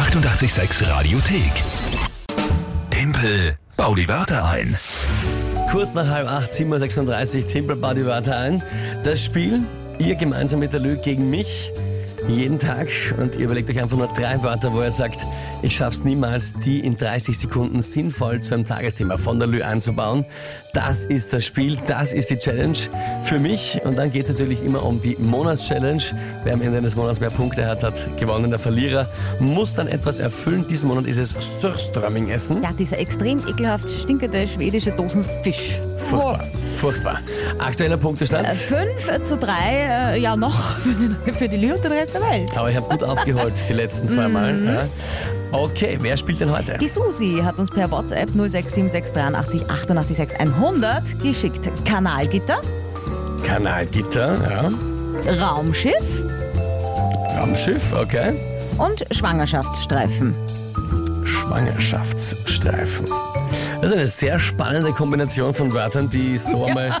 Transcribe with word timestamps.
886 0.00 0.88
Radiothek. 0.88 1.52
Tempel, 2.88 3.58
bau 3.76 3.94
die 3.94 4.08
Wörter 4.08 4.46
ein. 4.46 4.74
Kurz 5.70 5.92
nach 5.92 6.08
halb 6.08 6.26
acht, 6.26 6.50
7.36 6.50 7.36
Uhr, 7.36 7.46
Tempel 7.46 7.76
bau 7.76 7.92
die 7.92 8.06
Wörter 8.06 8.38
ein. 8.38 8.62
Das 9.04 9.22
Spiel, 9.22 9.60
ihr 9.98 10.14
gemeinsam 10.14 10.60
mit 10.60 10.72
der 10.72 10.80
Lü 10.80 10.96
gegen 10.96 11.28
mich, 11.28 11.70
jeden 12.30 12.58
Tag. 12.58 12.88
Und 13.18 13.34
ihr 13.36 13.42
überlegt 13.42 13.70
euch 13.70 13.80
einfach 13.82 13.96
nur 13.96 14.08
drei 14.08 14.42
Wörter, 14.42 14.72
wo 14.72 14.82
ihr 14.82 14.90
sagt, 14.90 15.26
ich 15.62 15.76
schaff's 15.76 16.04
niemals, 16.04 16.54
die 16.64 16.80
in 16.80 16.96
30 16.96 17.38
Sekunden 17.38 17.82
sinnvoll 17.82 18.40
zu 18.40 18.54
einem 18.54 18.64
Tagesthema 18.64 19.16
von 19.18 19.38
der 19.38 19.48
Lü 19.48 19.62
einzubauen. 19.62 20.24
Das 20.72 21.04
ist 21.04 21.32
das 21.32 21.44
Spiel, 21.44 21.78
das 21.86 22.12
ist 22.12 22.30
die 22.30 22.38
Challenge 22.38 22.78
für 23.24 23.38
mich. 23.38 23.80
Und 23.84 23.98
dann 23.98 24.12
geht's 24.12 24.28
natürlich 24.28 24.62
immer 24.62 24.84
um 24.84 25.00
die 25.00 25.16
Monatschallenge. 25.18 26.02
Wer 26.44 26.54
am 26.54 26.62
Ende 26.62 26.80
des 26.80 26.96
Monats 26.96 27.20
mehr 27.20 27.30
Punkte 27.30 27.66
hat, 27.66 27.82
hat 27.82 27.94
gewonnen. 28.18 28.50
Der 28.50 28.60
Verlierer 28.60 29.08
muss 29.40 29.74
dann 29.74 29.88
etwas 29.88 30.20
erfüllen. 30.20 30.64
Diesen 30.68 30.88
Monat 30.88 31.06
ist 31.06 31.18
es 31.18 31.34
Surströmming 31.60 32.30
essen. 32.30 32.62
Ja, 32.62 32.72
dieser 32.72 32.98
extrem 32.98 33.38
ekelhaft 33.48 33.88
stinkende 33.88 34.46
schwedische 34.46 34.92
Dosenfisch. 34.92 35.80
Furchtbar, 35.96 36.46
furchtbar. 36.80 37.20
Aktueller 37.58 37.98
Punktestand. 37.98 38.48
Äh, 38.48 38.52
Fünf 38.52 39.24
zu 39.24 39.36
drei, 39.36 40.14
äh, 40.14 40.20
ja 40.20 40.34
noch 40.34 40.76
für 40.78 40.94
die, 40.94 41.32
für 41.32 41.48
die 41.48 41.56
Lü 41.58 41.74
und 41.74 41.84
den 41.84 41.92
Rest 41.92 42.14
der 42.14 42.22
Welt. 42.22 42.56
Aber 42.56 42.70
ich 42.70 42.76
habe 42.76 42.88
gut 42.88 43.04
aufgeholt 43.04 43.52
die 43.68 43.74
letzten 43.74 44.08
zwei 44.08 44.28
Mal. 44.28 44.58
Ja. 44.64 44.82
Okay, 45.52 45.98
wer 46.00 46.16
spielt 46.16 46.40
denn 46.40 46.50
heute? 46.50 46.78
Die 46.78 46.88
Susi 46.88 47.42
hat 47.44 47.58
uns 47.58 47.70
per 47.70 47.90
WhatsApp 47.90 48.30
0676 48.30 49.16
88 49.16 49.68
88 49.68 50.40
100 50.40 51.22
geschickt. 51.22 51.68
Kanalgitter, 51.84 52.60
Kanalgitter, 53.44 54.36
ja. 54.48 54.70
Raumschiff 55.46 55.94
Raumschiff, 57.36 57.92
okay. 57.92 58.32
und 58.78 59.04
Schwangerschaftsstreifen. 59.10 60.34
Schwangerschaftsstreifen. 61.24 63.06
Das 63.80 63.90
ist 63.92 63.96
eine 63.96 64.06
sehr 64.06 64.38
spannende 64.38 64.92
Kombination 64.92 65.54
von 65.54 65.72
Wörtern, 65.72 66.10
die 66.10 66.36
so 66.36 66.66
einmal 66.66 66.94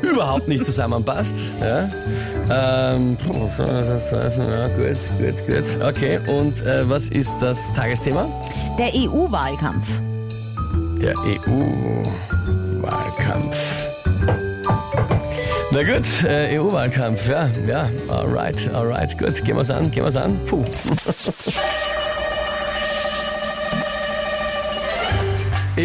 überhaupt 0.00 0.48
nicht 0.48 0.64
zusammenpasst. 0.64 1.36
Ja. 1.60 1.86
Ähm, 2.94 3.18
ja, 3.58 4.68
gut, 4.68 4.96
gut, 5.18 5.46
gut. 5.46 5.64
Okay, 5.82 6.18
und 6.26 6.62
äh, 6.62 6.88
was 6.88 7.08
ist 7.08 7.36
das 7.40 7.70
Tagesthema? 7.74 8.26
Der 8.78 8.94
EU-Wahlkampf. 8.94 9.86
Der 11.02 11.14
EU-Wahlkampf. 11.18 11.84
Na 15.72 15.82
gut, 15.82 16.24
äh, 16.26 16.58
EU-Wahlkampf, 16.58 17.28
ja, 17.28 17.50
ja, 17.66 17.90
alright, 18.08 18.72
alright, 18.72 19.18
gut, 19.18 19.44
gehen 19.44 19.56
wir's 19.56 19.70
an, 19.70 19.90
gehen 19.90 20.04
wir's 20.04 20.16
an. 20.16 20.38
Puh. 20.46 20.64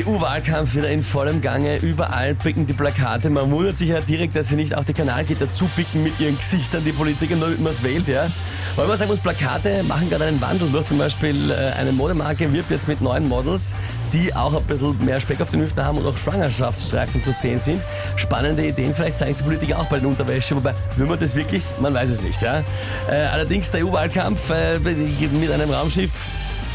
EU-Wahlkampf 0.06 0.76
wieder 0.76 0.90
in 0.90 1.04
vollem 1.04 1.42
Gange. 1.42 1.78
Überall 1.78 2.34
picken 2.36 2.66
die 2.66 2.74
Plakate. 2.74 3.30
Man 3.30 3.52
wundert 3.52 3.78
sich 3.78 3.90
ja 3.90 4.00
direkt, 4.00 4.36
dass 4.36 4.50
sie 4.50 4.56
nicht 4.56 4.76
auch 4.76 4.84
die 4.84 4.94
Kanalgitter 4.94 5.52
zupicken 5.52 6.04
mit 6.04 6.20
ihren 6.20 6.38
Gesichtern, 6.38 6.84
die 6.86 6.92
Politiker, 6.92 7.36
nur 7.36 7.46
damit 7.46 7.62
man 7.62 7.72
es 7.72 7.84
wählt, 7.84 8.08
ja. 8.08 8.28
Weil 8.76 8.88
man 8.88 8.98
sagen 8.98 9.12
muss, 9.12 9.20
Plakate 9.20 9.84
machen 9.84 10.10
gerade 10.10 10.26
einen 10.26 10.40
Wandel 10.42 10.70
durch. 10.70 10.86
Zum 10.86 10.98
Beispiel 10.98 11.52
äh, 11.52 11.78
eine 11.80 11.92
Modemarke 11.92 12.52
wirbt 12.54 12.72
jetzt 12.72 12.88
mit 12.88 13.02
neuen 13.02 13.28
Models, 13.28 13.76
die 14.14 14.34
auch 14.34 14.56
ein 14.56 14.64
bisschen 14.64 15.04
mehr 15.04 15.20
Speck 15.20 15.42
auf 15.42 15.50
den 15.50 15.62
Hüften 15.62 15.84
haben 15.84 15.98
und 15.98 16.06
auch 16.06 16.18
Schwangerschaftsstreifen 16.18 17.22
zu 17.22 17.34
sehen 17.34 17.60
sind. 17.60 17.82
Spannende 18.16 18.66
Ideen, 18.66 18.94
vielleicht 18.94 19.18
zeigen 19.18 19.36
sie 19.36 19.44
Politiker 19.44 19.80
auch 19.80 19.86
bei 19.86 20.00
den 20.00 20.06
Unterwäsche, 20.06 20.56
wobei, 20.56 20.74
will 20.96 21.08
man 21.08 21.20
das 21.20 21.36
wirklich? 21.36 21.64
Man 21.80 21.94
weiß 21.94 22.10
es 22.10 22.22
nicht, 22.22 22.42
ja. 22.42 22.64
Äh, 23.10 23.26
allerdings 23.32 23.72
der 23.72 23.86
EU-Wahlkampf 23.86 24.50
äh, 24.50 24.80
mit 24.80 25.52
einem 25.52 25.70
Raumschiff 25.70 26.12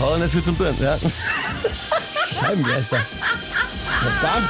hat 0.00 0.11
er 0.11 0.19
nicht 0.19 0.33
viel 0.33 0.42
zum 0.42 0.58
tun, 0.58 0.75
ja. 0.80 0.98
Scheibenkleister. 2.27 2.98
Verdammt. 4.00 4.48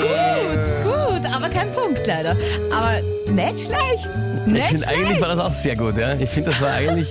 Gut, 0.00 0.84
gut, 0.84 1.34
aber 1.34 1.48
kein 1.48 1.72
Punkt 1.72 2.06
leider. 2.06 2.36
Aber 2.70 3.00
nicht 3.32 3.66
schlecht. 3.66 4.08
Ich 4.46 4.52
Nicht 4.52 4.66
finde, 4.66 4.88
eigentlich 4.88 5.20
war 5.20 5.28
das 5.28 5.38
auch 5.38 5.52
sehr 5.52 5.76
gut, 5.76 5.96
ja. 5.96 6.14
Ich 6.14 6.28
finde, 6.30 6.50
das 6.50 6.60
war 6.60 6.72
eigentlich 6.72 7.08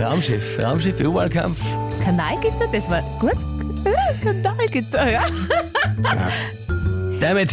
Raumschiff. 0.00 0.58
Raumschiff, 0.62 1.00
EU-Wahlkampf. 1.00 1.60
Kanalgitter, 2.04 2.68
das 2.72 2.88
war 2.90 3.02
gut. 3.18 3.36
Äh, 3.84 4.24
Kanalgitter, 4.24 5.10
ja. 5.10 5.26
Damit. 7.20 7.50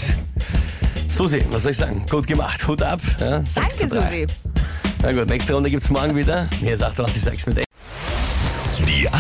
Susi, 1.09 1.45
was 1.49 1.63
soll 1.63 1.71
ich 1.71 1.77
sagen? 1.77 2.05
Gut 2.09 2.27
gemacht. 2.27 2.67
Hut 2.67 2.81
ab. 2.83 2.99
Ja, 3.19 3.41
Danke. 3.55 3.89
Susi. 3.89 4.27
Na 5.01 5.11
gut, 5.11 5.27
nächste 5.29 5.53
Runde 5.53 5.69
gibt's 5.69 5.89
morgen 5.89 6.15
wieder. 6.15 6.47
Hier 6.59 6.73
ist 6.73 6.83
886 6.83 7.47
mit 7.47 7.64